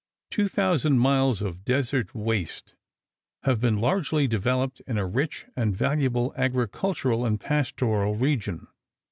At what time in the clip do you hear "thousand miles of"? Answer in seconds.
0.47-1.63